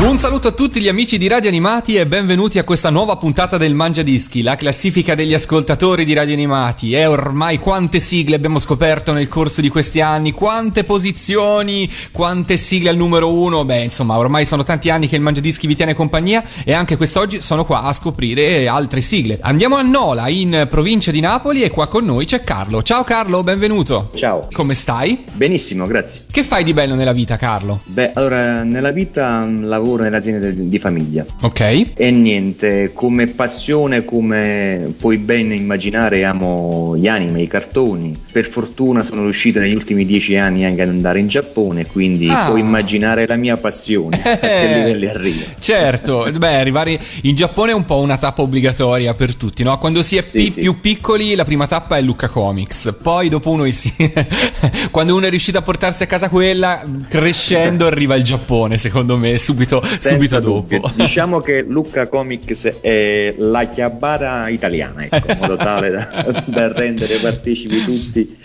[0.00, 3.58] Un saluto a tutti gli amici di Radio Animati e benvenuti a questa nuova puntata
[3.58, 6.94] del Mangia Dischi, la classifica degli ascoltatori di Radio Animati.
[6.94, 12.88] E ormai quante sigle abbiamo scoperto nel corso di questi anni, quante posizioni, quante sigle
[12.88, 13.66] al numero uno.
[13.66, 16.96] Beh, insomma, ormai sono tanti anni che il Mangia Dischi vi tiene compagnia e anche
[16.96, 19.38] quest'oggi sono qua a scoprire altre sigle.
[19.42, 22.82] Andiamo a Nola, in provincia di Napoli e qua con noi c'è Carlo.
[22.82, 24.12] Ciao Carlo, benvenuto.
[24.14, 24.48] Ciao.
[24.50, 25.24] Come stai?
[25.30, 26.22] Benissimo, grazie.
[26.30, 27.80] Che fai di bello nella vita, Carlo?
[27.84, 31.24] Beh, allora, nella vita mm, lavoro lavoro nell'azienda di famiglia.
[31.42, 31.92] Ok.
[31.94, 38.18] E niente, come passione, come puoi ben immaginare, amo gli anime, i cartoni.
[38.30, 42.46] Per fortuna sono riuscito negli ultimi dieci anni anche ad andare in Giappone, quindi ah.
[42.46, 45.44] puoi immaginare la mia passione, a che livelli arriva.
[45.58, 49.78] Certo, beh, arrivare in Giappone è un po' una tappa obbligatoria per tutti, no?
[49.78, 50.50] Quando si è sì, pi- sì.
[50.52, 53.92] più piccoli la prima tappa è Lucca Comics, poi dopo uno si...
[54.90, 59.38] quando uno è riuscito a portarsi a casa quella, crescendo arriva il Giappone, secondo me,
[59.38, 60.90] subito subito, dopo.
[60.94, 67.16] Diciamo che Lucca Comics è la chiabara italiana, ecco, in modo tale da, da rendere
[67.16, 68.38] partecipi tutti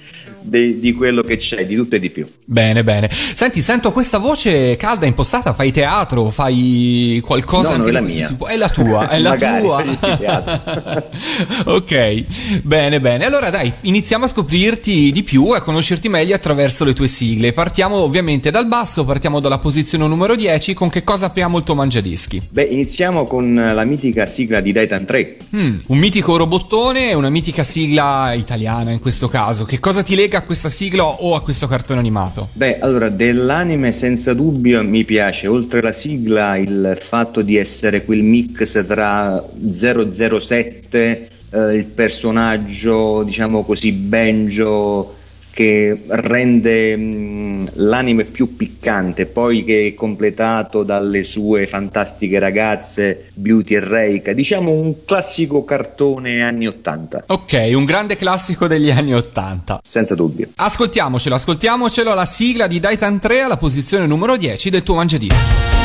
[0.45, 2.25] de, di quello che c'è, di tutto e di più.
[2.45, 3.09] Bene, bene.
[3.11, 8.27] Senti, sento questa voce calda impostata, fai teatro, fai qualcosa no, no, è la mia.
[8.27, 8.47] Tipo?
[8.47, 9.83] È la tua, è la tua.
[11.65, 13.25] ok, bene, bene.
[13.25, 17.53] Allora dai, iniziamo a scoprirti di più e a conoscerti meglio attraverso le tue sigle.
[17.53, 21.75] Partiamo ovviamente dal basso, partiamo dalla posizione numero 10, con che cosa apriamo il tuo
[21.75, 22.47] mangiadischi?
[22.49, 25.37] Beh, iniziamo con la mitica sigla di Daitan 3.
[25.55, 29.65] Mm, un mitico robottone, una mitica sigla italiana in questo caso.
[29.65, 32.49] Che cosa ti lega a questa sigla o a questo cartone animato?
[32.53, 38.21] Beh, allora, dell'anime senza dubbio mi piace, oltre alla sigla, il fatto di essere quel
[38.21, 45.23] mix tra 007, eh, il personaggio, diciamo così, Benjo
[45.55, 53.75] che rende mh, l'anime più piccante, poi che è completato dalle sue fantastiche ragazze Beauty
[53.75, 57.23] e Reika, diciamo un classico cartone anni 80.
[57.27, 59.79] Ok, un grande classico degli anni 80.
[59.81, 60.49] Senza dubbio.
[60.57, 65.41] Ascoltiamocelo, ascoltiamocelo la sigla di Daitan 3 alla posizione numero 10 del tuo Mangiadischi.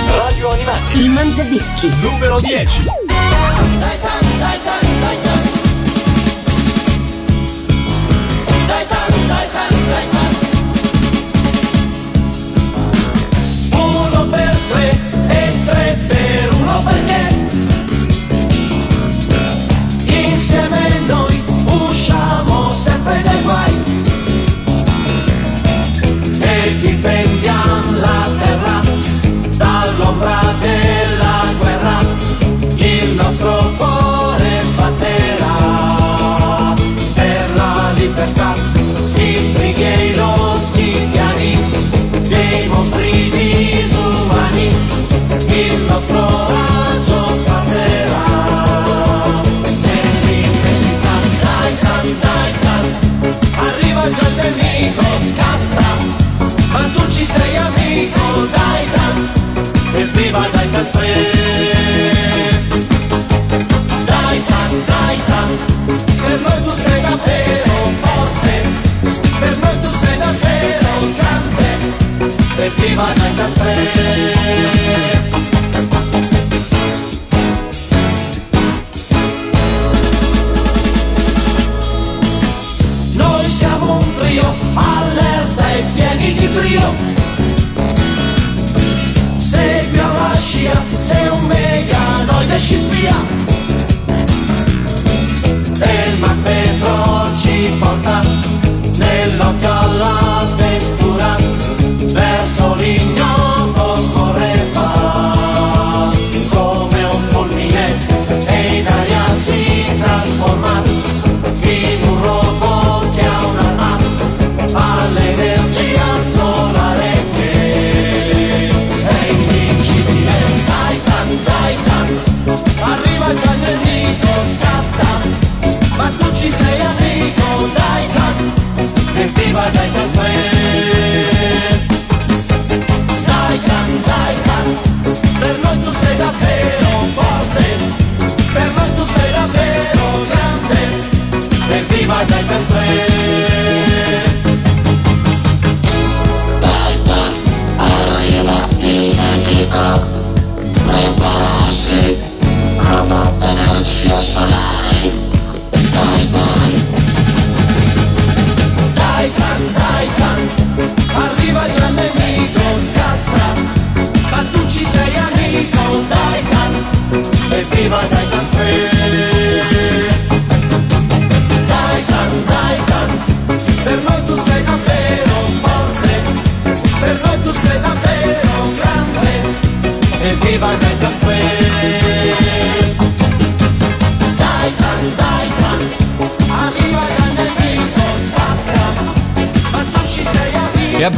[0.09, 0.99] Radio Animati.
[0.99, 1.89] Il Mangiadischi.
[2.03, 2.83] Numero 10.
[2.83, 4.80] Daitan, Daitan, Daitan.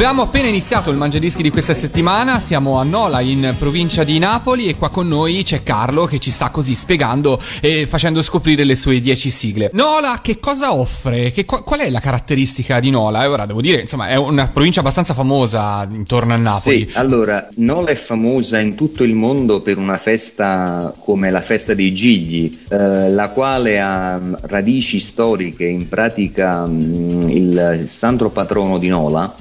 [0.05, 4.67] Abbiamo appena iniziato il Mangiadischi di questa settimana, siamo a Nola in provincia di Napoli
[4.67, 8.75] e qua con noi c'è Carlo che ci sta così spiegando e facendo scoprire le
[8.75, 9.71] sue 10 sigle.
[9.75, 11.31] Nola che cosa offre?
[11.31, 13.23] Che, qual è la caratteristica di Nola?
[13.23, 16.89] E ora devo dire, insomma, è una provincia abbastanza famosa intorno a Napoli.
[16.91, 21.75] Sì, allora, Nola è famosa in tutto il mondo per una festa come la festa
[21.75, 28.89] dei Gigli, eh, la quale ha radici storiche, in pratica mm, il santo patrono di
[28.89, 29.33] Nola,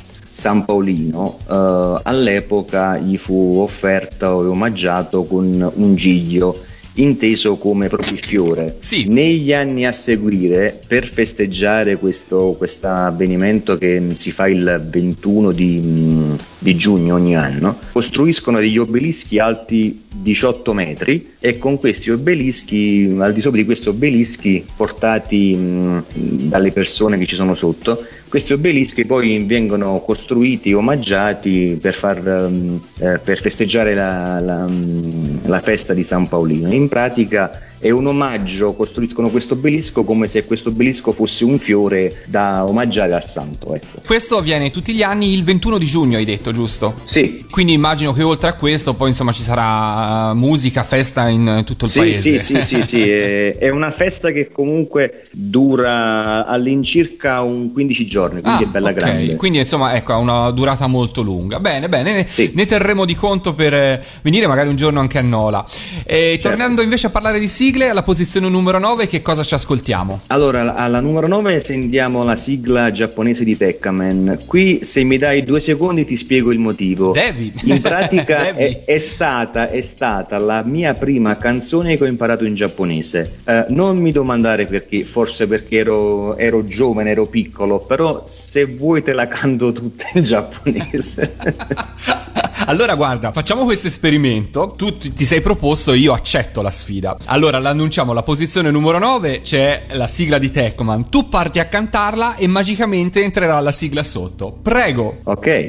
[0.42, 6.64] San Paolino, eh, all'epoca gli fu offerto e omaggiato con un giglio
[6.96, 8.78] inteso come proprio il fiore.
[8.80, 9.08] Sì.
[9.08, 16.32] Negli anni a seguire, per festeggiare questo avvenimento che si fa il 21 di, mm,
[16.62, 23.34] di giugno ogni anno, costruiscono degli obelischi alti 18 metri e con questi obelischi, al
[23.34, 26.04] di sopra di questi obelischi portati mh,
[26.50, 32.80] dalle persone che ci sono sotto, questi obelischi poi vengono costruiti, omaggiati per, far, um,
[33.00, 36.72] eh, per festeggiare la, la, um, la festa di San Paolino.
[36.72, 42.24] In pratica è un omaggio, costruiscono questo obelisco come se questo obelisco fosse un fiore
[42.28, 43.74] da omaggiare al santo.
[43.76, 44.02] Ecco.
[44.06, 46.94] Questo avviene tutti gli anni il 21 di giugno, hai detto, giusto?
[47.04, 51.64] Sì, Quindi immagino che oltre a questo poi insomma ci sarà uh, musica, festa in
[51.66, 52.38] tutto il Sì, paese.
[52.40, 58.64] sì, sì, sì, sì, è, una festa che comunque dura all'incirca un 15 giorni, quindi
[58.64, 58.96] Ah, è bella ok.
[58.96, 59.36] grande.
[59.36, 61.60] Quindi insomma ecco ha una durata molto lunga.
[61.60, 62.52] Bene, bene, ne- Sì.
[62.54, 65.66] ne terremo di conto per eh, venire magari un giorno anche a Nola.
[66.06, 66.50] E Certo.
[66.50, 70.24] tornando invece a parlare di sigle, alla posizione numero 9 che cosa ci ascoltiamo?
[70.28, 74.40] Allora, alla numero 9 sentiamo la sigla giapponese di Tekkaman.
[74.46, 77.14] Qui, se mi dai due secondi, ti spiego il motivo.
[77.14, 77.54] Devi.
[77.64, 78.60] In pratica Devi.
[78.60, 83.40] è, è stata, è stata la mia prima canzone che ho imparato in giapponese.
[83.46, 89.02] Eh, non mi domandare perché, forse perché ero, ero giovane, ero piccolo, però se vuoi
[89.02, 91.36] te la canto tutta in giapponese.
[92.66, 94.74] Allora, guarda, facciamo questo esperimento.
[94.78, 97.18] Tu ti sei proposto, e io accetto la sfida.
[97.26, 101.10] Allora, l'annunciamo la posizione numero 9, c'è la sigla di Tecman.
[101.10, 104.58] Tu parti a cantarla e magicamente entrerà la sigla sotto.
[104.62, 105.20] Prego.
[105.24, 105.66] Ok.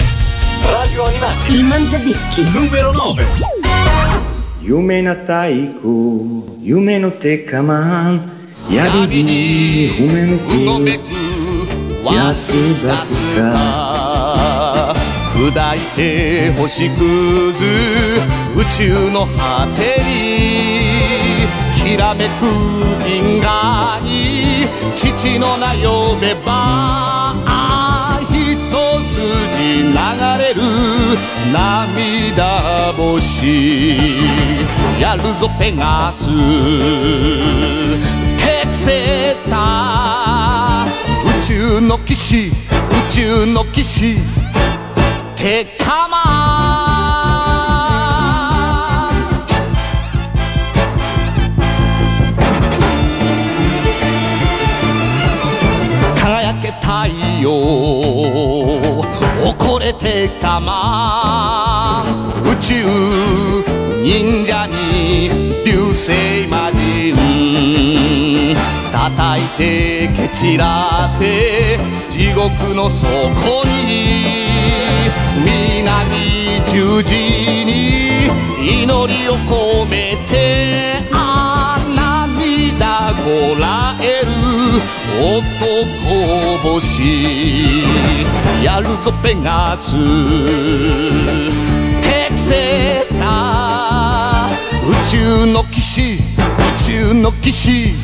[0.64, 1.54] Radio Animati.
[1.54, 2.42] Il Mangiadischi.
[2.52, 3.80] Numero 9.
[4.64, 8.20] Yume na taiku, yume no tekaman,
[8.70, 10.54] yaribi, ume no ku,
[12.14, 12.54] yatsu
[15.42, 17.00] 砕いて星屑
[18.54, 21.48] 宇宙の果てに
[21.82, 22.42] きらめく
[23.04, 27.34] 銀河に父の名呼べば
[28.30, 28.30] 一
[29.02, 29.98] 筋流
[30.38, 30.62] れる
[31.52, 33.96] 涙星
[35.00, 36.26] やるぞペガス
[38.38, 42.52] テクセータ宇宙の騎士宇
[43.12, 44.41] 宙の騎士。
[45.42, 46.22] テカマ
[49.10, 49.18] ン
[56.14, 57.08] 輝け太
[57.42, 57.50] 陽。
[59.42, 62.08] 怒れてかまん
[62.48, 62.84] 宇宙
[64.02, 65.30] 忍者に
[65.64, 67.14] 流星魔人
[68.90, 71.78] 叩いて蹴散らせ
[72.10, 73.08] 地獄の底
[73.64, 74.16] に
[75.44, 77.14] 南十字
[77.64, 78.26] に
[78.58, 84.32] 祈りを込めてあ涙こらえる
[85.14, 87.84] 男星
[88.64, 89.94] やるぞペガス
[92.52, 94.50] テクセータ
[94.86, 96.18] 宇宙の騎士宇
[96.86, 97.94] 宙の騎士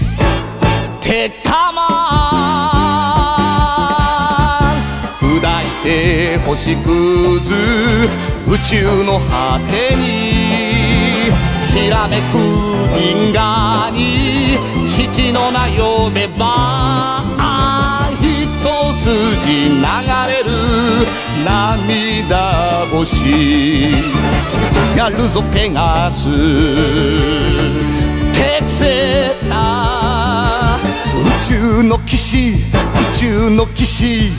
[1.02, 1.82] テカマ
[5.20, 7.54] ン砕いて星屑
[8.46, 11.30] 宇宙の果てに
[11.74, 12.22] きらめく
[12.98, 17.22] 銀河に父の名呼べば
[18.20, 19.10] 一筋
[19.68, 19.84] 流
[20.26, 20.37] れ
[21.48, 23.90] 涙星。
[24.96, 26.28] やるぞペガス。
[28.34, 30.78] 適正な
[31.14, 32.56] 宇宙の騎士宇
[33.16, 34.32] 宙の騎士。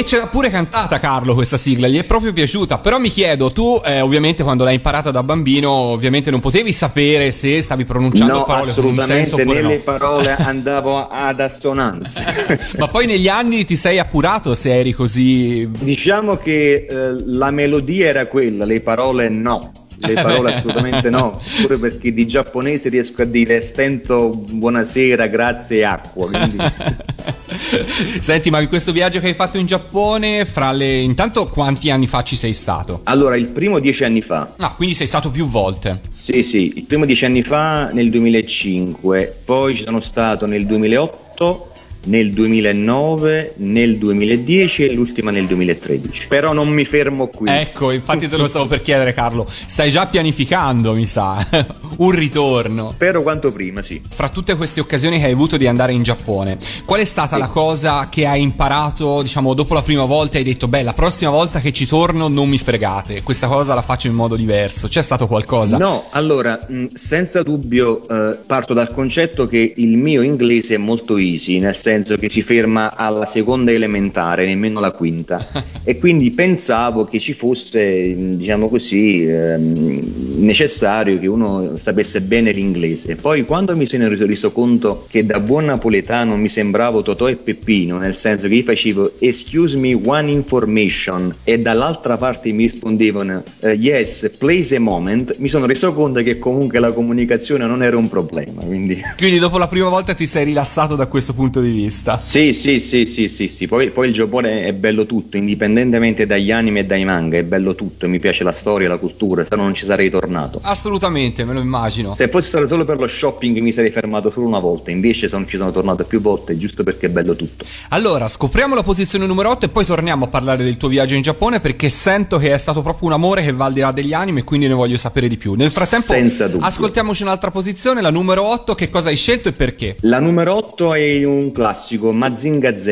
[0.00, 2.78] E ce l'ha pure cantata Carlo questa sigla, gli è proprio piaciuta.
[2.78, 7.32] Però mi chiedo, tu eh, ovviamente quando l'hai imparata da bambino, ovviamente non potevi sapere
[7.32, 9.82] se stavi pronunciando No, parole con un senso oppure nelle no.
[9.82, 12.22] parole andavo ad assonanza.
[12.78, 15.68] Ma poi negli anni ti sei appurato se eri così...
[15.70, 19.70] Diciamo che eh, la melodia era quella, le parole no.
[20.00, 25.84] Le parole assolutamente no, pure perché di giapponese riesco a dire stento, buonasera, grazie e
[25.84, 26.28] acqua.
[26.28, 26.56] Quindi...
[28.20, 30.98] Senti, ma questo viaggio che hai fatto in Giappone, fra le...
[31.00, 33.00] Intanto quanti anni fa ci sei stato?
[33.04, 36.00] Allora, il primo dieci anni fa, Ah, quindi sei stato più volte.
[36.08, 41.69] sì sì, il primo dieci anni fa nel 2005, poi ci sono stato nel 2008,
[42.04, 46.28] nel 2009, nel 2010 e l'ultima nel 2013.
[46.28, 47.50] Però non mi fermo qui.
[47.50, 49.46] Ecco, infatti te lo stavo per chiedere Carlo.
[49.48, 51.46] Stai già pianificando, mi sa,
[51.98, 52.92] un ritorno.
[52.94, 54.00] Spero quanto prima, sì.
[54.08, 57.48] Fra tutte queste occasioni che hai avuto di andare in Giappone, qual è stata la
[57.48, 61.30] cosa che hai imparato, diciamo, dopo la prima volta e hai detto, beh, la prossima
[61.30, 64.88] volta che ci torno non mi fregate, questa cosa la faccio in modo diverso?
[64.88, 65.76] C'è stato qualcosa?
[65.76, 71.58] No, allora, senza dubbio eh, parto dal concetto che il mio inglese è molto easy,
[71.58, 75.46] nel senso che si ferma alla seconda elementare, nemmeno la quinta.
[75.84, 83.16] e quindi pensavo che ci fosse, diciamo così, ehm, necessario che uno sapesse bene l'inglese.
[83.16, 87.36] Poi quando mi sono reso, reso conto che da buon napoletano mi sembravo Totò e
[87.36, 93.42] Peppino, nel senso che io facevo excuse me one information e dall'altra parte mi rispondevano
[93.60, 97.96] eh, yes, please a moment, mi sono reso conto che comunque la comunicazione non era
[97.96, 98.62] un problema.
[98.62, 99.00] Quindi...
[99.16, 101.79] Quindi dopo la prima volta ti sei rilassato da questo punto di vista?
[101.88, 103.66] Sì, sì, sì, sì, sì, sì.
[103.66, 107.74] Poi, poi il Giappone è bello tutto, indipendentemente dagli anime e dai manga, è bello
[107.74, 110.60] tutto, mi piace la storia, la cultura, se no non ci sarei tornato.
[110.62, 112.12] Assolutamente, me lo immagino.
[112.14, 115.46] Se fosse stato solo per lo shopping mi sarei fermato solo una volta, invece sono-
[115.46, 117.64] ci sono tornato più volte giusto perché è bello tutto.
[117.90, 121.22] Allora, scopriamo la posizione numero 8 e poi torniamo a parlare del tuo viaggio in
[121.22, 124.12] Giappone perché sento che è stato proprio un amore che va al di là degli
[124.12, 125.54] animi e quindi ne voglio sapere di più.
[125.54, 126.12] Nel frattempo,
[126.60, 129.96] ascoltiamoci un'altra posizione, la numero 8, che cosa hai scelto e perché?
[130.00, 131.69] La numero 8 è un classico,
[132.12, 132.86] Mazinga Z.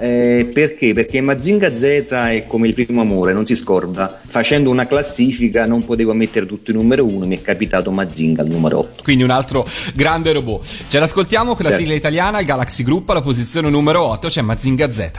[0.00, 0.92] Eh, perché?
[0.94, 4.20] Perché Mazinga Z è come il primo amore, non si scorda.
[4.26, 8.48] Facendo una classifica non potevo mettere tutto in numero 1, mi è capitato Mazinga al
[8.48, 9.02] numero 8.
[9.02, 10.66] Quindi un altro grande robot.
[10.88, 11.84] Ce l'ascoltiamo con la Certo.
[11.84, 15.10] sigla italiana, il Galaxy Group, alla posizione numero 8 c'è Mazinga Z.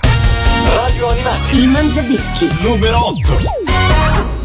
[0.67, 2.47] Radio Animati, Il Mangiadischi.
[2.61, 4.44] numero 8.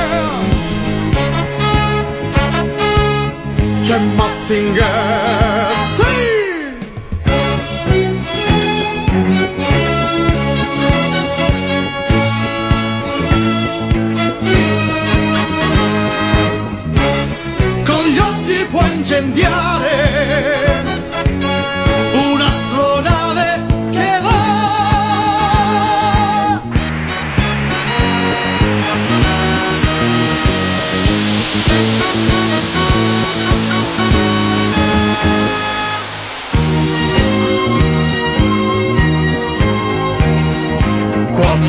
[3.91, 6.19] c'è Matzinger Sì!
[17.83, 20.60] Con gli occhi può incendiare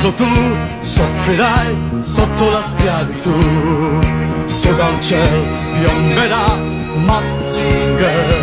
[0.02, 4.00] Quando tu soffrirai sotto la schiavitù,
[4.46, 5.44] su dal cielo
[5.78, 6.58] piomberà
[7.04, 8.34] Mazinger,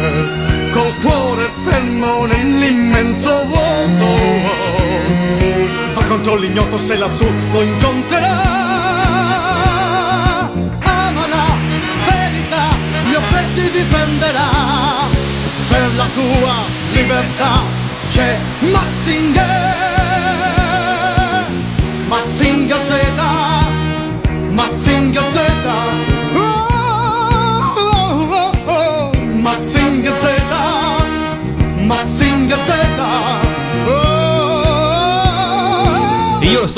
[0.71, 4.05] col cuore fermo nell'immenso vuoto.
[5.95, 8.37] Va contro l'ignoto se lassù lo incontrerà.
[10.79, 11.57] Ama la
[12.07, 12.69] verità,
[13.03, 14.49] gli oppressi difenderà.
[15.67, 16.53] Per la tua
[16.93, 17.63] libertà
[18.07, 19.48] c'è Mazinger.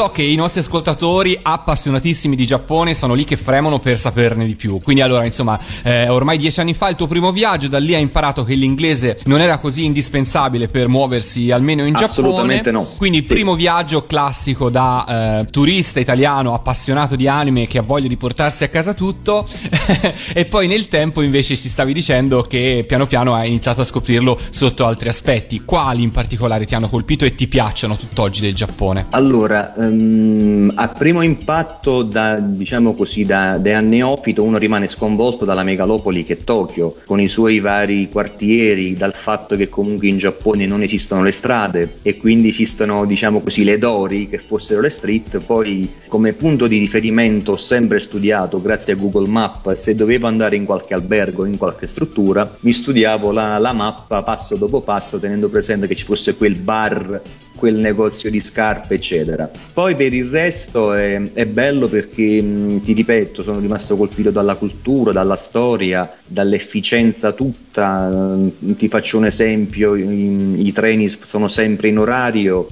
[0.01, 4.55] So che i nostri ascoltatori appassionatissimi di Giappone sono lì che fremono per saperne di
[4.55, 4.79] più.
[4.79, 8.01] Quindi allora, insomma, eh, ormai dieci anni fa il tuo primo viaggio, da lì hai
[8.01, 12.27] imparato che l'inglese non era così indispensabile per muoversi almeno in Giappone.
[12.27, 12.84] Assolutamente no.
[12.98, 13.34] Quindi Sì.
[13.34, 18.63] primo viaggio classico da eh, turista italiano appassionato di anime che ha voglia di portarsi
[18.63, 19.48] a casa tutto
[20.34, 24.39] e poi nel tempo invece ci stavi dicendo che piano piano hai iniziato a scoprirlo
[24.50, 25.63] sotto altri aspetti.
[25.63, 29.05] Quali in particolare ti hanno colpito e ti piacciono tutt'oggi del Giappone?
[29.12, 35.63] Allora, ehm, a primo impatto, da, diciamo così, da, da neofito, uno rimane sconvolto dalla
[35.63, 40.65] megalopoli che è Tokyo, con i suoi vari quartieri, dal fatto che comunque in Giappone
[40.65, 45.39] non esistono le strade e quindi esistono, diciamo così, le dori che fossero le street.
[45.39, 50.55] Poi, come punto di riferimento, ho sempre studiato, grazie a Google Map, se dovevo andare
[50.55, 55.50] in qualche albergo, in qualche struttura, mi studiavo la, la mappa passo dopo passo, tenendo
[55.50, 57.21] presente che ci fosse quel bar
[57.61, 59.47] quel negozio di scarpe, eccetera.
[59.71, 62.43] Poi per il resto è, è bello perché,
[62.83, 68.35] ti ripeto, sono rimasto colpito dalla cultura, dalla storia, dall'efficienza tutta.
[68.59, 72.67] Ti faccio un esempio, i, i treni sono sempre in orario,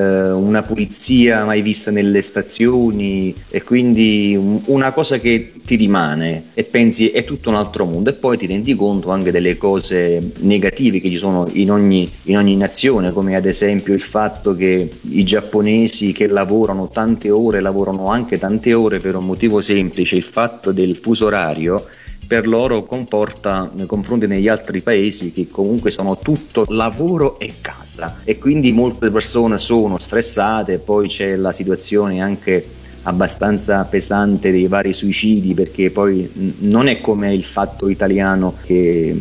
[0.00, 6.64] una pulizia mai vista nelle stazioni e quindi un- una cosa che ti rimane e
[6.64, 11.00] pensi è tutto un altro mondo e poi ti rendi conto anche delle cose negative
[11.00, 15.24] che ci sono in ogni, in ogni nazione come ad esempio il fatto che i
[15.24, 20.72] giapponesi che lavorano tante ore lavorano anche tante ore per un motivo semplice il fatto
[20.72, 21.84] del fuso orario
[22.32, 28.20] per loro comporta nei confronti degli altri paesi che comunque sono tutto lavoro e casa.
[28.24, 32.66] E quindi molte persone sono stressate, poi c'è la situazione anche
[33.02, 39.14] abbastanza pesante dei vari suicidi perché poi non è come il fatto italiano che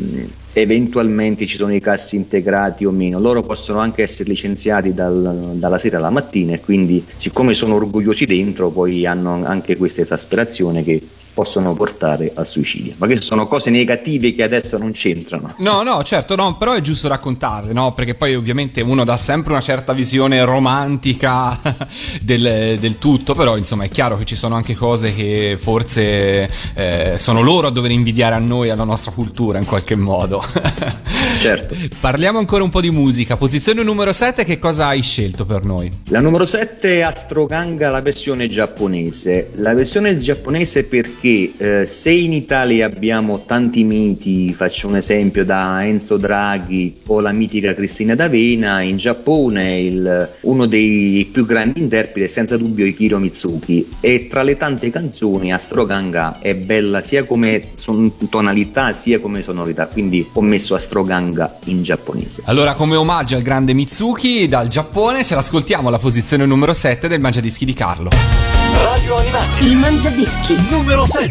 [0.53, 5.77] eventualmente ci sono i cassi integrati o meno, loro possono anche essere licenziati dal- dalla
[5.77, 11.01] sera alla mattina e quindi siccome sono orgogliosi dentro poi hanno anche questa esasperazione che
[11.33, 12.93] possono portare al suicidio.
[12.97, 15.53] Ma queste sono cose negative che adesso non c'entrano.
[15.57, 17.93] No, no, certo, no, però è giusto raccontarle, no?
[17.93, 21.59] Perché poi ovviamente uno dà sempre una certa visione romantica
[22.21, 27.13] del, del tutto, però insomma è chiaro che ci sono anche cose che forse eh,
[27.17, 30.43] sono loro a dover invidiare a noi, alla nostra cultura in qualche modo.
[31.41, 31.75] Certo.
[31.99, 33.35] Parliamo ancora un po' di musica.
[33.35, 35.89] Posizione numero 7, che cosa hai scelto per noi?
[36.09, 39.49] La numero 7 è Astroganga, la versione giapponese.
[39.55, 41.20] La versione giapponese perché
[41.57, 47.31] eh, se in Italia abbiamo tanti miti, faccio un esempio da Enzo Draghi o la
[47.31, 53.19] mitica Cristina D'Avena, in Giappone il- uno dei più grandi interpreti è senza dubbio Ikiro
[53.19, 59.43] Mitsuki e tra le tante canzoni Astroganga è bella sia come son- tonalità sia come
[59.43, 62.41] sonorità, quindi ho messo Astroganga in giapponese.
[62.45, 67.19] Allora, come omaggio al grande Mitsuki dal Giappone, ce l'ascoltiamo alla posizione numero 7 del
[67.19, 68.60] Mangiadischi di Carlo.
[68.84, 70.56] Radio Animati Il Mangiadischi.
[70.70, 71.30] numero 7.「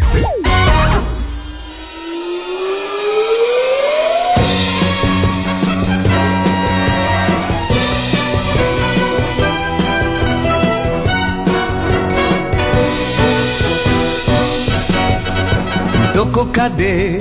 [16.14, 17.20] どこかで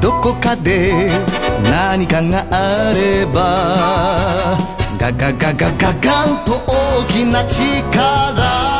[0.00, 1.10] どこかで
[1.70, 4.56] 何かがあれば」「
[4.98, 8.71] ガガガガガガンと大きな力」「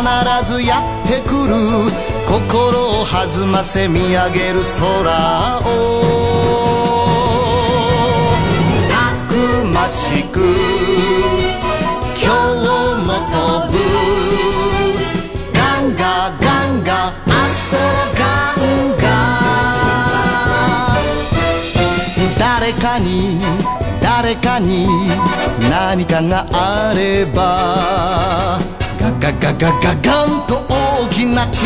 [0.00, 0.08] 必
[0.50, 1.54] ずやってくる」
[2.26, 5.62] 「心を弾ませ見上げる空を」
[8.88, 9.34] 「たく
[9.66, 10.40] ましく。
[12.16, 12.38] 今日
[13.04, 13.20] も飛
[13.72, 13.76] ぶ」
[15.52, 17.12] ガンガガンガ。
[17.28, 17.82] アストロ
[18.16, 19.04] ガンガ。
[22.38, 23.38] 誰かに
[24.00, 24.88] 誰かに
[25.68, 28.79] 何かがあれば。
[29.18, 31.64] ガガガガガンと大きな力。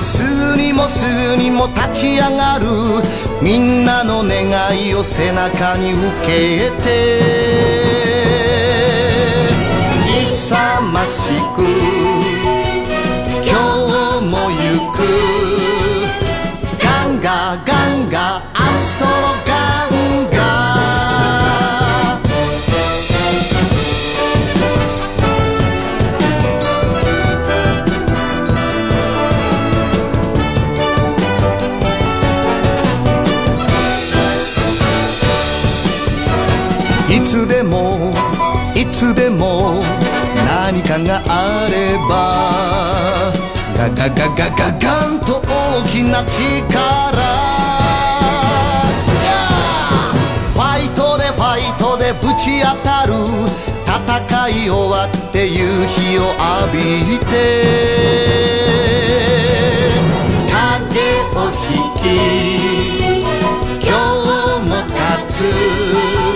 [0.00, 1.04] すぐにもす
[1.36, 2.66] ぐにも立ち上がる。
[3.40, 7.22] みんなの願いを背中に受けて。
[10.22, 11.62] 勇ましく
[13.42, 13.50] 今
[14.20, 14.56] 日も行
[14.92, 14.96] く。
[16.82, 18.42] ガンガガンガ
[41.92, 43.32] れば
[43.76, 47.52] ガガガガガガンと大きな力。
[52.02, 53.12] でぶち当たる。
[53.86, 56.80] 戦い終わって夕日を浴び
[57.20, 57.30] て。
[60.50, 60.98] 影
[61.36, 62.04] を引き
[63.86, 63.92] 今
[64.58, 64.96] 日も立
[65.28, 66.31] つ。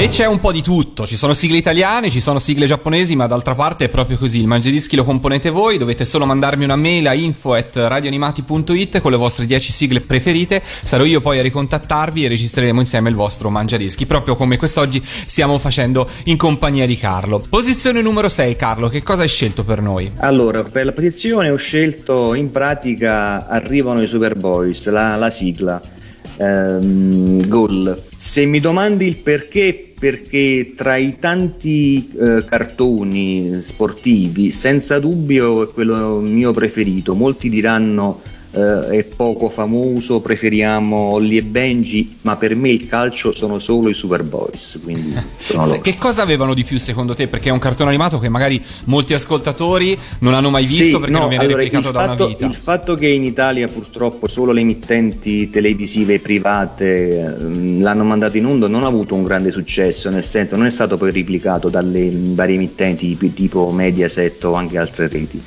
[0.00, 3.26] E c'è un po' di tutto, ci sono sigle italiane, ci sono sigle giapponesi, ma
[3.26, 7.06] d'altra parte è proprio così, il Mangiadischi lo componete voi, dovete solo mandarmi una mail
[7.06, 12.24] a info at radioanimati.it con le vostre 10 sigle preferite, sarò io poi a ricontattarvi
[12.24, 17.44] e registreremo insieme il vostro Mangiadischi, proprio come quest'oggi stiamo facendo in compagnia di Carlo.
[17.46, 20.10] Posizione numero 6, Carlo, che cosa hai scelto per noi?
[20.16, 25.98] Allora, per la posizione ho scelto in pratica Arrivano i Superboys, la, la sigla.
[26.40, 28.02] Ehm, Gol.
[28.16, 35.72] Se mi domandi il perché, perché tra i tanti eh, cartoni sportivi, senza dubbio è
[35.74, 37.14] quello mio preferito.
[37.14, 43.32] Molti diranno eh, è poco famoso, preferiamo Ollie e Benji, ma per me il calcio
[43.32, 44.80] sono solo i Superboys.
[44.82, 45.18] Quindi.
[45.80, 47.26] Che cosa avevano di più secondo te?
[47.26, 51.12] Perché è un cartone animato che magari molti ascoltatori non hanno mai Sì, visto perché
[51.12, 52.46] no, non viene allora, replicato da fatto, una vita.
[52.46, 58.46] Il fatto che in Italia purtroppo solo le emittenti televisive private ehm, l'hanno mandato in
[58.46, 62.10] onda non ha avuto un grande successo, nel senso non è stato poi replicato dalle
[62.12, 65.42] varie emittenti tipo Mediaset o anche altre reti.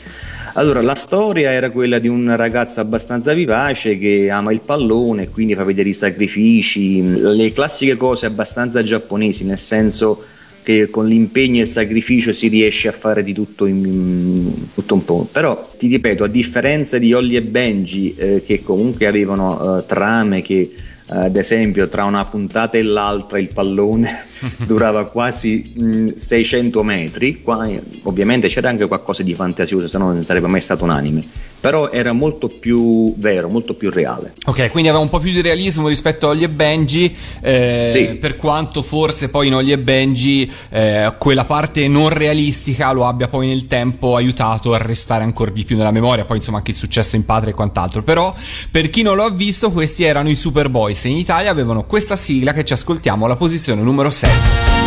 [0.55, 5.55] Allora, la storia era quella di un ragazzo abbastanza vivace che ama il pallone quindi
[5.55, 10.23] fa vedere i sacrifici, le classiche cose abbastanza giapponesi, nel senso
[10.61, 15.03] che con l'impegno e il sacrificio si riesce a fare di tutto, in, tutto un
[15.03, 15.27] po'.
[15.31, 20.43] Però ti ripeto, a differenza di Ollie e Benji, eh, che comunque avevano eh, trame
[20.43, 20.71] che eh,
[21.07, 24.31] ad esempio tra una puntata e l'altra il pallone
[24.65, 30.11] durava quasi mh, 600 metri, qua eh, ovviamente c'era anche qualcosa di fantasioso, se no
[30.13, 31.23] non sarebbe mai stato un anime,
[31.59, 34.33] però era molto più vero, molto più reale.
[34.45, 38.05] Ok, quindi aveva un po' più di realismo rispetto a Ollie e Benji, eh, Sì.
[38.15, 43.27] per quanto forse poi in Ollie e Benji eh, quella parte non realistica lo abbia
[43.27, 46.77] poi nel tempo aiutato a restare ancora di più nella memoria, poi insomma anche il
[46.77, 48.01] successo in patria e quant'altro.
[48.03, 48.33] Però
[48.69, 52.15] per chi non lo ha visto questi erano i Superboys e in Italia avevano questa
[52.15, 54.29] sigla che ci ascoltiamo alla posizione numero 6.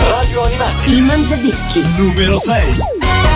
[0.09, 0.93] Radio Animati.
[0.93, 1.83] Il Mangiadischi.
[1.97, 3.36] Numero 6.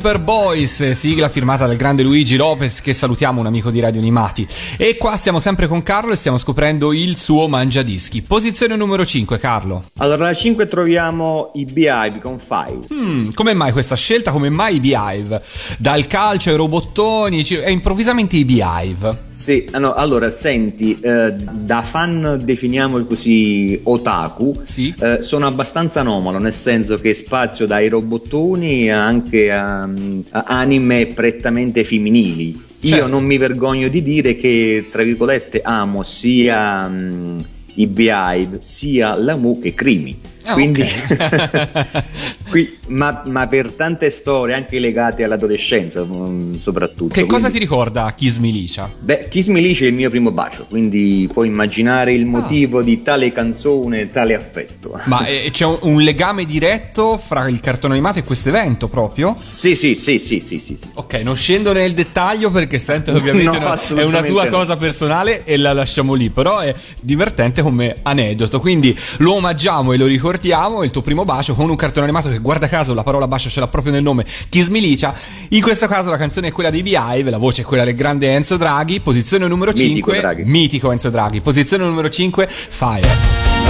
[0.00, 4.46] Superboys, sigla firmata dal grande Luigi Lopez che salutiamo, un amico di Radio Animati.
[4.76, 8.20] E qua siamo sempre con Carlo e stiamo scoprendo il suo mangiadischi.
[8.20, 9.84] Posizione numero 5, Carlo.
[9.96, 12.88] Allora, alla 5 troviamo i Beehive con Five.
[12.92, 14.32] Hmm, come mai questa scelta?
[14.32, 15.40] Come mai i Beehive?
[15.78, 19.22] Dal calcio ai robottoni e improvvisamente i Beehive.
[19.28, 24.94] Sì, ah no, allora senti, eh, da fan definiamoli così otaku, Sì.
[24.98, 29.85] eh, sono abbastanza anomalo, nel senso che spazio dai robottoni anche a,
[30.30, 32.64] anime prettamente femminili.
[32.80, 33.06] Io Certo.
[33.06, 37.38] non mi vergogno di dire che, tra virgolette, amo sia mm,
[37.74, 40.18] i Beehive sia la Mu che Crimi.
[40.48, 42.04] Ah, Quindi, ok.
[42.48, 47.12] qui- ma, ma per tante storie anche legate all'adolescenza, mm, soprattutto.
[47.12, 48.88] Che cosa quindi- ti ricorda Kiss Milicia?
[48.96, 53.02] Beh, Kiss Me Lice è il mio primo bacio, quindi puoi immaginare il motivo di
[53.02, 55.00] tale canzone tale affetto.
[55.06, 59.32] Ma eh, c'è un, un legame diretto fra il cartone animato e questo evento proprio?
[59.34, 60.86] Sì, sì, sì, sì, sì, sì, sì.
[60.94, 64.50] Ok, non scendo nel dettaglio perché sento che ovviamente No, no- è una tua no.
[64.50, 69.96] cosa personale e la lasciamo lì, però è divertente come aneddoto, quindi lo omaggiamo e
[69.96, 70.34] lo ricordiamo,
[70.82, 73.60] il tuo primo bacio con un cartone animato che guarda caso la parola bacio ce
[73.60, 75.14] l'ha proprio nel nome, Kiss Me Licia,
[75.50, 78.32] in questo caso la canzone è quella dei Beehive, la voce è quella del grande
[78.32, 80.42] Enzo Draghi, posizione numero Mitico 5, Draghi.
[80.44, 83.08] mitico Enzo Draghi, posizione numero 5, Fire.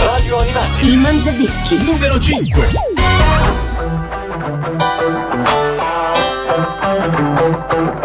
[0.05, 1.79] Radio Animati Il Mangiadischi.
[1.85, 2.69] numero 5.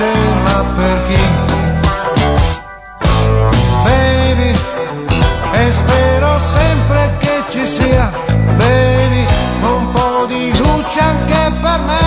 [0.00, 1.20] ma per chi?
[3.84, 4.58] Baby,
[5.52, 8.10] e spero sempre che ci sia,
[8.56, 9.26] baby,
[9.60, 12.00] un po' di luce anche per me.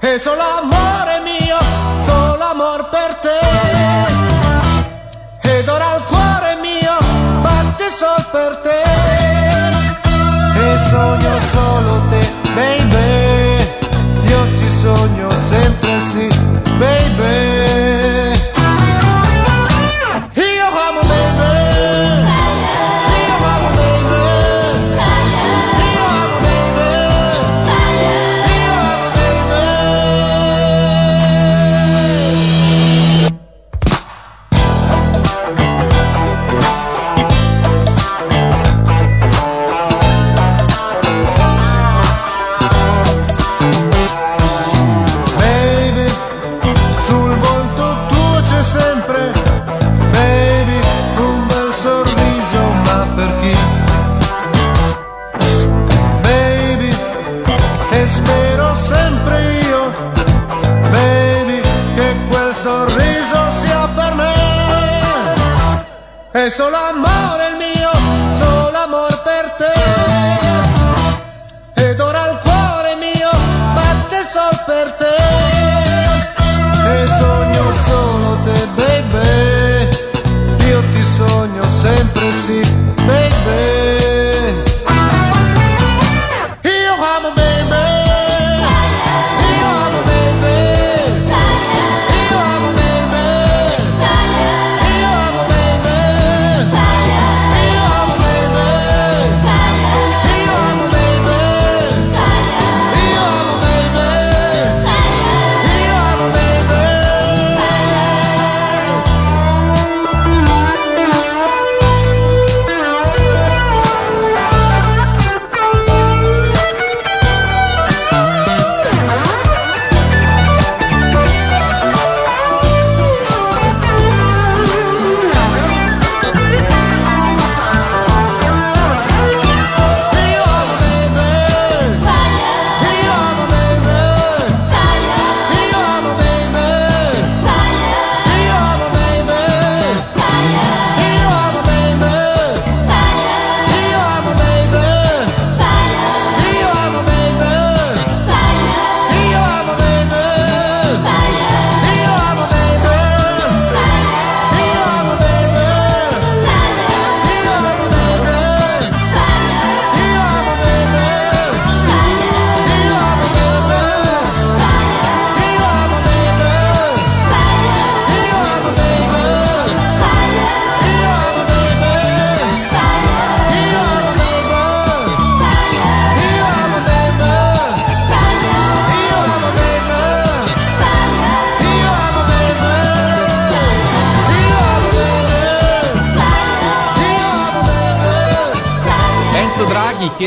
[0.00, 1.58] E solo amore mio,
[1.98, 3.42] solo amor per te.
[5.44, 6.96] Ed ora il cuore mio
[7.42, 8.82] batte sol per te
[10.58, 13.56] E sogno solo te, baby
[14.28, 15.31] Io ti sogno
[15.98, 16.28] sempre sì,
[16.78, 17.61] baby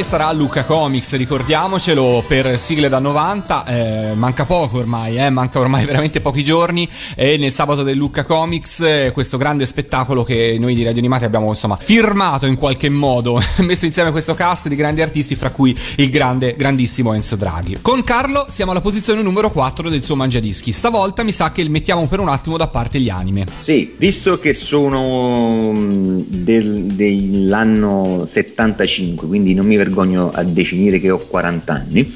[0.05, 5.59] sarà a Lucca Comics, ricordiamocelo per sigle da 90, eh, manca poco ormai, eh, manca
[5.59, 10.57] ormai veramente pochi giorni e nel sabato del Lucca Comics eh, questo grande spettacolo che
[10.59, 14.75] noi di Radio Animati abbiamo insomma firmato in qualche modo, messo insieme questo cast di
[14.75, 17.77] grandi artisti fra cui il grande, grandissimo Enzo Draghi.
[17.81, 22.07] Con Carlo siamo alla posizione numero 4 del suo Mangiadischi, stavolta mi sa che mettiamo
[22.07, 23.45] per un attimo da parte gli anime.
[23.53, 31.09] Sì, visto che sono mm, del- dell'anno 75, quindi non mi vergogno a definire che
[31.09, 32.15] ho 40 anni,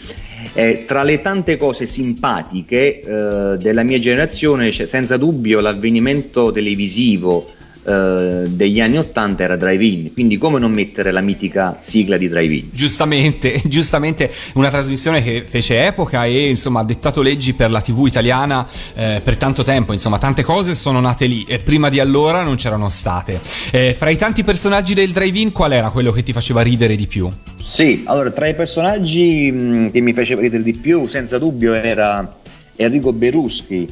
[0.60, 7.54] eh, tra le tante cose simpatiche eh, della mia generazione c'è senza dubbio l'avvenimento televisivo
[7.90, 12.70] eh, degli anni 80 era Drive-In, quindi come non mettere la mitica sigla di Drive-In?
[12.72, 18.06] Giustamente, giustamente una trasmissione che fece epoca e insomma ha dettato leggi per la TV
[18.06, 22.44] italiana eh, per tanto tempo, insomma tante cose sono nate lì e prima di allora
[22.44, 23.40] non c'erano state.
[23.72, 27.08] Eh, fra i tanti personaggi del drive-in qual era quello che ti faceva ridere di
[27.08, 27.28] più?
[27.64, 32.38] Sì, allora tra i personaggi mh, che mi faceva ridere di più, senza dubbio, era
[32.76, 33.88] Enrico Beruschi,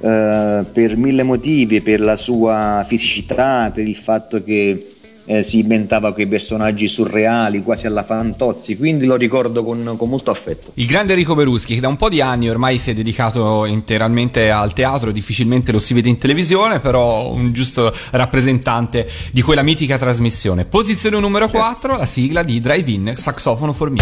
[0.00, 4.86] eh, per mille motivi, per la sua fisicità, per il fatto che
[5.28, 10.30] eh, si inventava quei personaggi surreali, quasi alla Fantozzi, quindi lo ricordo con, con molto
[10.30, 10.70] affetto.
[10.74, 14.50] Il grande Enrico Beruschi che da un po' di anni ormai si è dedicato interamente
[14.50, 19.98] al teatro, difficilmente lo si vede in televisione, però un giusto rappresentante di quella mitica
[19.98, 20.64] trasmissione.
[20.64, 23.98] Posizione numero 4, la sigla di Drive-In Saxofono for Me.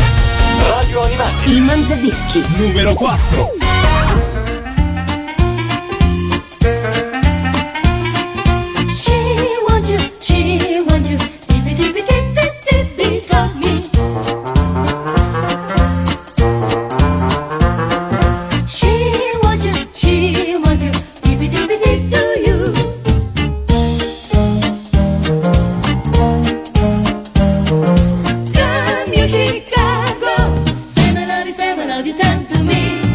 [0.68, 1.50] Radio Animati.
[1.50, 2.42] Il Mangiadischi.
[2.56, 3.86] Numero 4.
[31.97, 33.05] Say melody, send to me.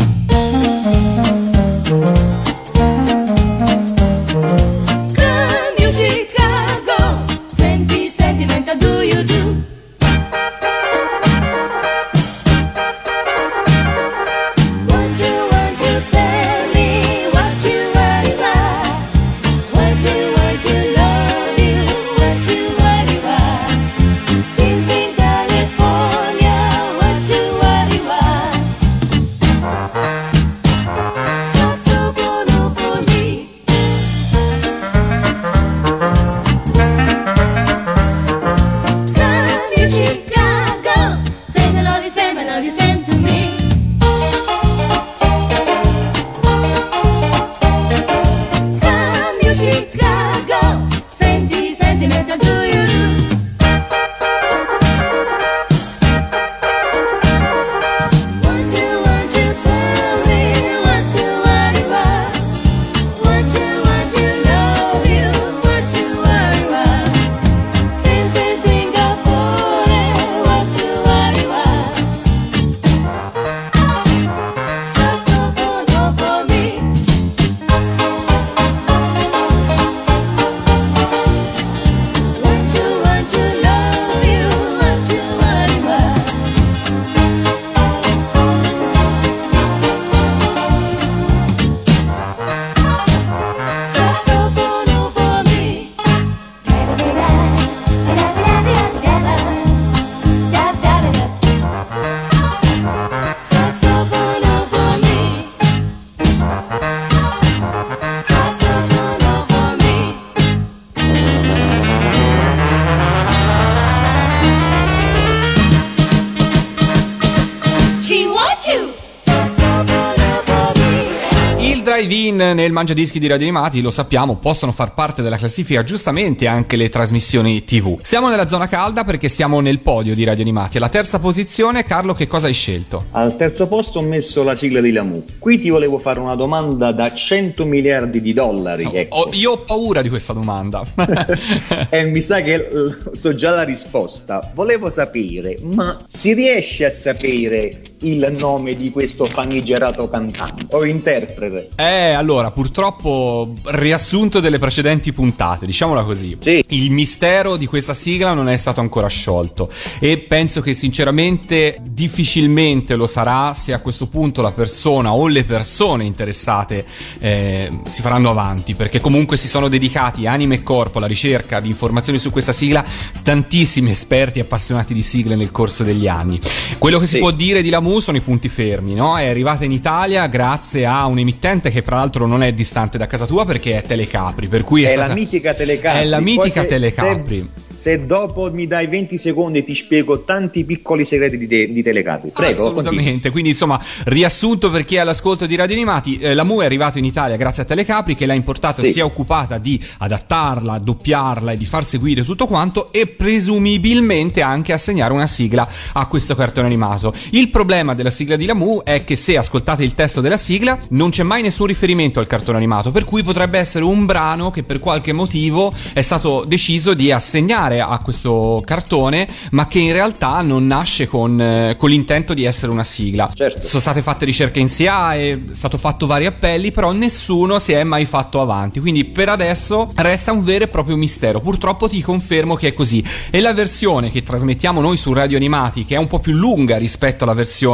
[122.41, 126.89] Nel Mangiadischi di Radio Animati, lo sappiamo, possono far parte della classifica giustamente anche le
[126.89, 127.99] trasmissioni TV.
[128.01, 130.77] Siamo nella zona calda perché siamo nel podio di Radio Animati.
[130.77, 133.05] Alla terza posizione, Carlo, che cosa hai scelto?
[133.11, 135.23] Al terzo posto ho messo la sigla di Lamu.
[135.37, 138.89] Qui ti volevo fare una domanda da 100 miliardi di dollari.
[138.91, 139.15] ecco.
[139.15, 140.83] Oh, io ho paura di questa domanda.
[141.89, 142.69] E mi sa che
[143.13, 144.51] so già la risposta.
[144.53, 151.69] Volevo sapere, ma si riesce a sapere il nome di questo famigerato cantante o interprete.
[151.75, 156.37] Eh, allora, purtroppo, riassunto delle precedenti puntate, diciamola così.
[156.41, 156.63] Sì.
[156.69, 162.95] Il mistero di questa sigla non è stato ancora sciolto e penso che sinceramente difficilmente
[162.95, 166.85] lo sarà se a questo punto la persona o le persone interessate
[167.19, 171.67] eh, si faranno avanti, perché comunque si sono dedicati anima e corpo alla ricerca di
[171.67, 172.83] informazioni su questa sigla
[173.21, 176.39] tantissimi esperti e appassionati di sigle nel corso degli anni.
[176.77, 177.19] Quello che si Sì.
[177.19, 179.17] può dire di Lamu sono i punti fermi, no?
[179.17, 183.05] È arrivata in Italia grazie a un emittente che fra l'altro non è distante da
[183.05, 185.99] casa tua perché è Telecapri, per cui è, È stata- la mitica Telecapri.
[185.99, 187.49] È la mitica se- Telecapri.
[187.61, 191.83] Se, se dopo mi dai 20 secondi ti spiego tanti piccoli segreti di, te- di
[191.83, 192.29] Telecapri.
[192.29, 192.51] Prego.
[192.67, 196.65] Assolutamente, quindi insomma, riassunto per chi è all'ascolto di Radio Animati, eh, la Mu è
[196.65, 198.91] arrivato in Italia grazie a Telecapri che l'ha importato e Sì.
[198.93, 204.71] si è occupata di adattarla, doppiarla e di far seguire tutto quanto e presumibilmente anche
[204.71, 207.13] assegnare una sigla a questo cartone animato.
[207.31, 211.09] Il problema della sigla di Lamu è che se ascoltate il testo della sigla non
[211.09, 214.79] c'è mai nessun riferimento al cartone animato, per cui potrebbe essere un brano che per
[214.79, 220.67] qualche motivo è stato deciso di assegnare a questo cartone, ma che in realtà non
[220.67, 223.29] nasce con, eh, con l'intento di essere una sigla.
[223.34, 223.65] Certo.
[223.65, 227.84] Sono state fatte ricerche in SIA, è stato fatto vari appelli, però nessuno si è
[227.84, 228.79] mai fatto avanti.
[228.79, 231.41] Quindi per adesso resta un vero e proprio mistero.
[231.41, 233.03] Purtroppo ti confermo che è così.
[233.29, 236.77] E la versione che trasmettiamo noi su Radio Animati, che è un po' più lunga
[236.77, 237.70] rispetto alla versione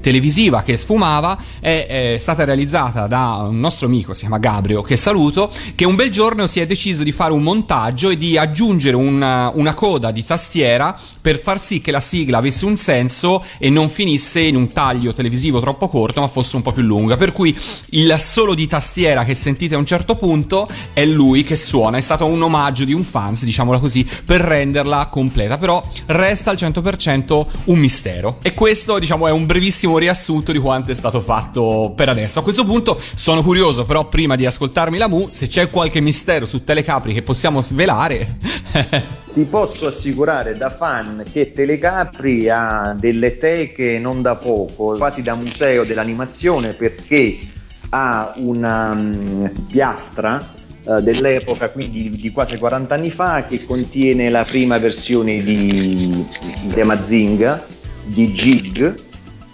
[0.00, 4.96] televisiva che sfumava, è, è stata realizzata da un nostro amico, si chiama Gabrio, che
[4.96, 8.96] saluto, che un bel giorno si è deciso di fare un montaggio e di aggiungere
[8.96, 13.70] una, una coda di tastiera per far sì che la sigla avesse un senso e
[13.70, 17.16] non finisse in un taglio televisivo troppo corto, ma fosse un po' più lunga.
[17.16, 17.56] Per cui
[17.90, 21.98] il solo di tastiera che sentite a un certo punto è lui che suona.
[21.98, 25.58] È stato un omaggio di un fans, diciamola così, per renderla completa.
[25.58, 28.38] Però resta al 100% un mistero.
[28.42, 32.38] E questo, diciamo, è un brevissimo riassunto di quanto è stato fatto per adesso.
[32.38, 36.46] A questo punto sono curioso, però, prima di ascoltarmi la Mu, se c'è qualche mistero
[36.46, 38.36] su Telecapri che possiamo svelare.
[39.32, 45.34] Ti posso assicurare da fan che Telecapri ha delle teche non da poco, quasi da
[45.34, 47.38] museo dell'animazione, perché
[47.90, 50.56] ha una mm, piastra
[50.88, 56.26] eh, dell'epoca, quindi di quasi 40 anni fa, che contiene la prima versione di,
[56.62, 57.64] di Mazinga,
[58.04, 59.06] di Jig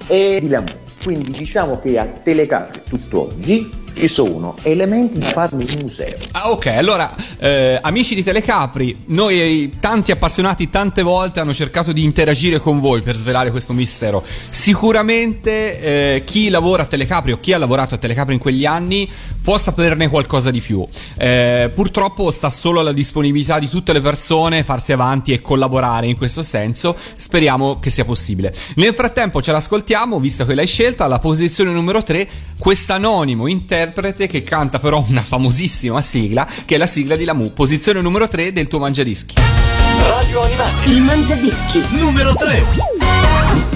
[0.07, 0.68] e di Lamu.
[1.02, 6.16] Quindi diciamo che a Telecapri tutt'oggi ci sono elementi da farne un museo.
[6.32, 12.02] Ah, ok, allora, eh, amici di Telecapri, noi tanti appassionati tante volte hanno cercato di
[12.02, 14.24] interagire con voi per svelare questo mistero.
[14.48, 19.09] Sicuramente eh, chi lavora a Telecapri o chi ha lavorato a Telecapri in quegli anni
[19.45, 20.84] può saperne qualcosa di più.
[21.18, 26.16] Eh, purtroppo sta solo alla disponibilità di tutte le persone farsi avanti e collaborare in
[26.16, 26.97] questo senso.
[27.14, 28.55] Speriamo che sia possibile.
[28.76, 32.26] Nel frattempo ce l'ascoltiamo, visto che l'hai scelta, alla posizione numero 3,
[32.57, 38.01] quest'anonimo interprete che canta però una famosissima sigla, che è la sigla di Lamu, posizione
[38.01, 39.34] numero 3 del tuo mangiadischi.
[40.01, 41.82] Radio Animati, Il Mangiadischi.
[41.90, 43.73] numero 3.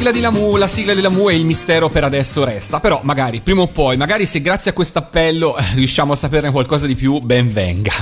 [0.00, 3.40] Sigla di Lamu, la sigla di Lamu e il mistero per adesso resta, però magari
[3.40, 6.94] prima o poi, magari se grazie a questo appello eh, riusciamo a saperne qualcosa di
[6.94, 7.92] più, ben venga.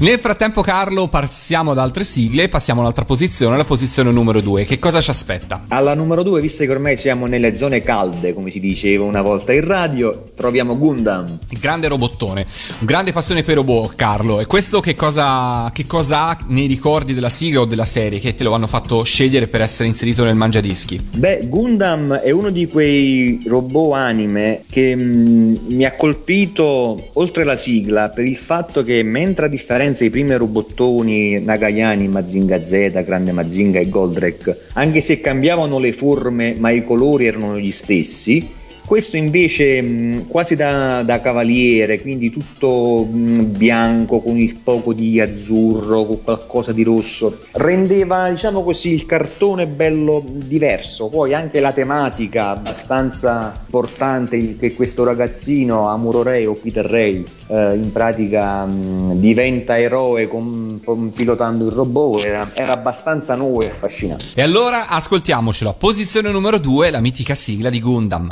[0.00, 4.66] Nel frattempo Carlo passiamo ad altre sigle e passiamo all'altra posizione, la posizione numero 2.
[4.66, 5.64] Che cosa ci aspetta?
[5.68, 9.54] Alla numero 2, visto che ormai siamo nelle zone calde, come si diceva una volta
[9.54, 11.38] in radio, troviamo Gundam.
[11.48, 12.44] Il grande robottone,
[12.80, 14.40] grande passione per robot Carlo.
[14.40, 18.34] E questo che cosa, che cosa ha nei ricordi della sigla o della serie che
[18.34, 21.00] te lo hanno fatto scegliere per essere inserito nel mangiadischi?
[21.10, 27.56] Beh, Gundam è uno di quei robot anime che mh, mi ha colpito oltre la
[27.56, 33.32] sigla per il fatto che mentre a differenza dei primi robottoni Nagayani, Mazinga Z, Grande
[33.32, 38.56] Mazinga e Goldrake, anche se cambiavano le forme ma i colori erano gli stessi,
[38.88, 46.24] questo invece quasi da, da cavaliere, quindi tutto bianco con il poco di azzurro, con
[46.24, 51.08] qualcosa di rosso, rendeva diciamo così il cartone bello diverso.
[51.08, 57.74] Poi anche la tematica abbastanza importante che questo ragazzino Amuro Ray o Peter Ray eh,
[57.74, 63.66] in pratica mh, diventa eroe con- con- pilotando il robot era, era abbastanza nuovo e
[63.66, 64.24] affascinante.
[64.32, 65.74] E allora ascoltiamocelo.
[65.78, 68.28] Posizione numero 2, la mitica sigla di Gundam.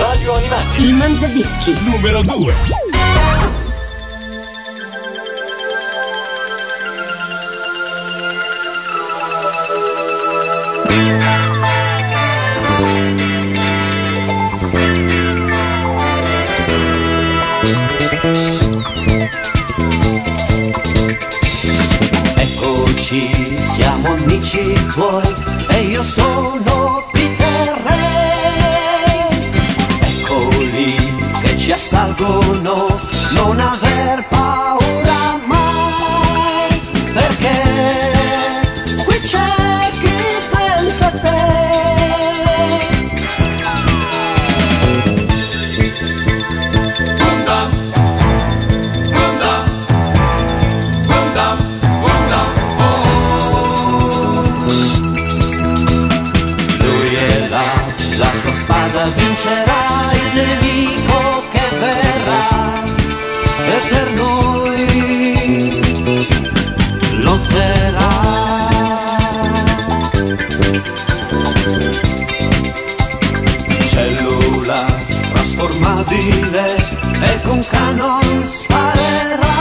[0.00, 1.74] Radio Animati Il Mangiadischi.
[1.84, 2.54] numero 2.
[22.34, 25.34] Eccoci, siamo amici tuoi
[25.70, 27.06] e io sono
[31.66, 32.86] ci assalgono,
[33.30, 36.80] non aver paura mai,
[37.12, 37.58] perché
[39.04, 40.16] qui c'è chi
[40.52, 41.44] pensa a te.
[56.78, 57.64] Lui è là,
[58.18, 59.85] la sua spada vincerà
[76.16, 76.76] trasformabile
[77.22, 79.54] e con canon sparerà.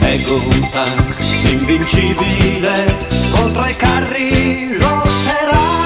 [0.00, 1.16] Ego un tank
[1.50, 2.96] invincibile
[3.30, 5.81] contro i carri lotterà.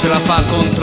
[0.00, 0.79] Ce la fa Gundam.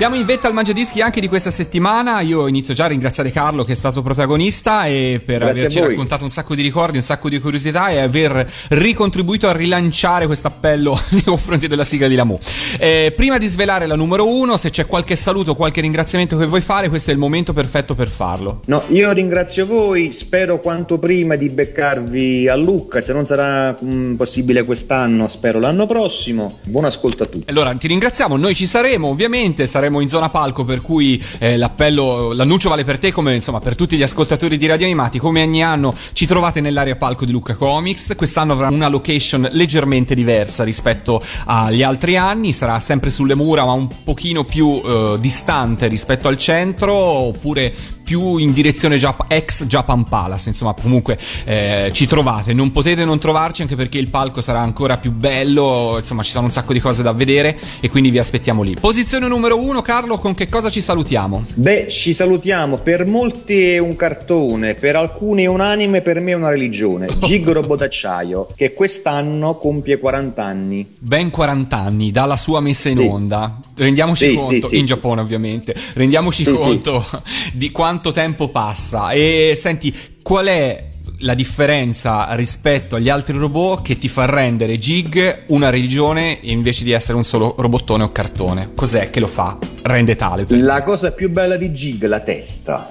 [0.00, 2.22] Siamo in vetta al Mangiadischi anche di questa settimana.
[2.22, 6.24] Io inizio già a ringraziare Carlo che è stato protagonista e per Grazie averci raccontato
[6.24, 10.98] un sacco di ricordi, un sacco di curiosità e aver ricontribuito a rilanciare questo appello
[11.10, 12.38] nei confronti della sigla di Lamu.
[12.78, 16.62] Eh, prima di svelare la numero uno, se c'è qualche saluto, qualche ringraziamento che vuoi
[16.62, 18.62] fare, questo è il momento perfetto per farlo.
[18.68, 24.14] No, io ringrazio voi, spero quanto prima di beccarvi a Lucca, se non sarà mm,
[24.14, 26.56] possibile quest'anno, spero l'anno prossimo.
[26.64, 27.50] Buon ascolto a tutti.
[27.50, 31.56] Allora, ti ringraziamo, noi ci saremo, ovviamente, saremo saremo in zona palco, per cui eh,
[31.56, 35.18] l'appello, l'annuncio vale per te come insomma per tutti gli ascoltatori di Radio Animati.
[35.18, 38.14] Come ogni anno ci trovate nell'area palco di Lucca Comics.
[38.16, 43.72] Quest'anno avrà una location leggermente diversa rispetto agli altri anni, sarà sempre sulle mura, ma
[43.72, 47.74] un pochino più eh, distante rispetto al centro, oppure
[48.10, 50.48] più in direzione Jap- ex Japan Palace.
[50.48, 54.98] Insomma, comunque eh, ci trovate, non potete non trovarci anche perché il palco sarà ancora
[54.98, 55.94] più bello.
[55.96, 58.74] Insomma, ci sono un sacco di cose da vedere e quindi vi aspettiamo lì.
[58.80, 61.44] Posizione numero uno, Carlo, con che cosa ci salutiamo?
[61.54, 62.78] Beh, ci salutiamo.
[62.78, 67.06] Per molti è un cartone, per alcuni è un anime, per me è una religione.
[67.22, 70.84] Gig Robot d'acciaio, che quest'anno compie 40 anni.
[70.98, 73.04] Ben 40 anni dalla sua messa in Sì.
[73.04, 73.60] onda.
[73.76, 74.86] Rendiamoci Sì, conto, sì, in.
[74.86, 77.06] Giappone ovviamente, rendiamoci conto
[77.54, 79.10] di quanto tempo passa.
[79.10, 80.88] E senti, qual è
[81.18, 86.92] la differenza rispetto agli altri robot che ti fa rendere Jig una religione invece di
[86.92, 88.70] essere un solo robottone o cartone?
[88.74, 89.69] Cos'è che lo fa?
[89.82, 90.44] Rende tale?
[90.44, 92.88] per- La cosa più bella di Gig, la testa.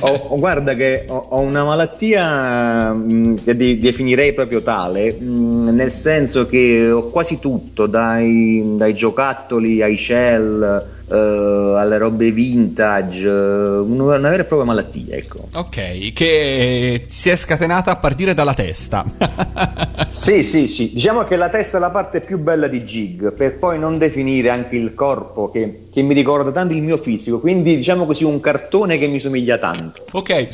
[0.00, 5.92] Ho- ho- guarda che ho, una malattia mh, che de- definirei proprio tale, mh, nel
[5.92, 14.16] senso che ho quasi tutto, dai, dai giocattoli ai shell, eh, alle robe vintage, una,
[14.16, 15.48] una vera e propria malattia, ecco.
[15.52, 19.04] Ok, che si è scatenata a partire dalla testa.
[20.08, 23.58] Sì, sì, sì, diciamo che la testa è la parte più bella di Gig, per
[23.58, 27.76] poi non definire anche il corpo che, che mi ricorda tanto il mio fisico, quindi
[27.76, 30.04] diciamo così un cartone che mi somiglia tanto.
[30.12, 30.48] Ok,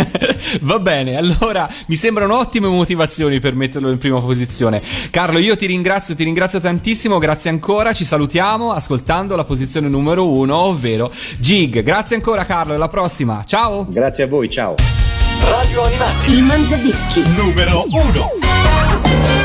[0.62, 1.16] va bene.
[1.16, 4.82] Allora mi sembrano ottime motivazioni per metterlo in prima posizione.
[5.10, 7.18] Carlo, io ti ringrazio, ti ringrazio tantissimo.
[7.18, 7.92] Grazie ancora.
[7.92, 11.82] Ci salutiamo ascoltando la posizione numero uno, ovvero Gig.
[11.82, 12.74] Grazie ancora, Carlo.
[12.74, 13.42] Alla prossima.
[13.44, 13.86] Ciao.
[13.88, 14.74] Grazie a voi, ciao.
[15.40, 17.22] Radio Animati Il Mangiadischi.
[17.36, 19.37] numero 1.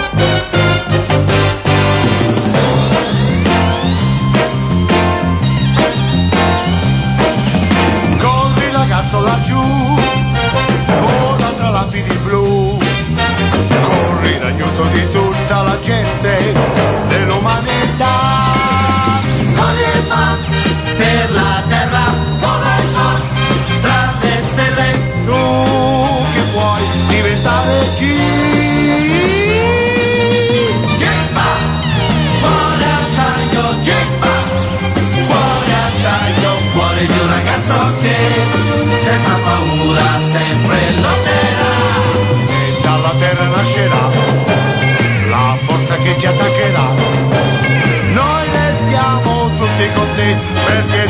[50.51, 51.02] Con te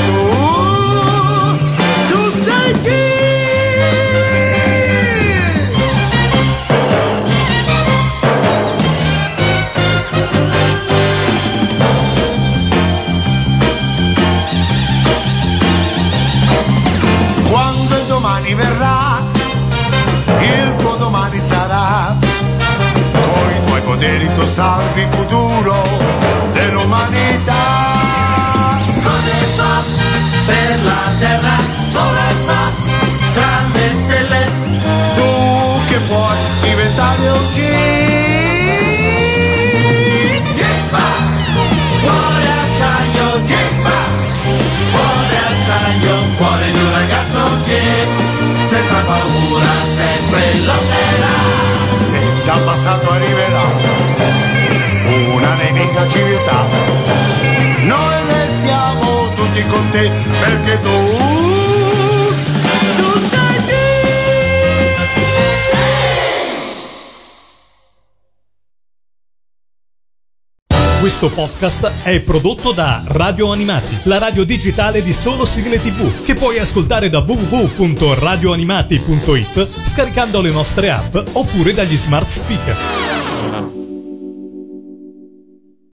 [53.14, 53.62] arriverà
[55.34, 56.66] una nemica civiltà,
[57.82, 60.10] noi restiamo tutti con te
[60.40, 60.90] perché tu,
[62.96, 63.82] tu sei Dio.
[71.00, 76.34] Questo podcast è prodotto da Radio Animati, la radio digitale di solo sigle tv, che
[76.34, 83.03] puoi ascoltare da www.radioanimati.it scaricando le nostre app oppure dagli smart speaker.